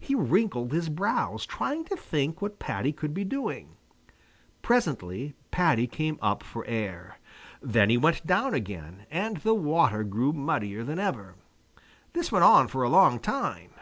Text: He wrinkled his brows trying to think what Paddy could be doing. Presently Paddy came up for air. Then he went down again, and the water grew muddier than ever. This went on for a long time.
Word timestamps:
He 0.00 0.14
wrinkled 0.14 0.72
his 0.72 0.88
brows 0.88 1.44
trying 1.44 1.84
to 1.84 1.96
think 1.98 2.40
what 2.40 2.58
Paddy 2.58 2.90
could 2.90 3.12
be 3.12 3.22
doing. 3.22 3.76
Presently 4.62 5.34
Paddy 5.50 5.86
came 5.86 6.18
up 6.22 6.42
for 6.42 6.64
air. 6.64 7.18
Then 7.60 7.90
he 7.90 7.98
went 7.98 8.26
down 8.26 8.54
again, 8.54 9.04
and 9.10 9.36
the 9.36 9.52
water 9.52 10.04
grew 10.04 10.32
muddier 10.32 10.84
than 10.84 10.98
ever. 10.98 11.34
This 12.14 12.32
went 12.32 12.46
on 12.46 12.68
for 12.68 12.82
a 12.82 12.88
long 12.88 13.18
time. 13.20 13.72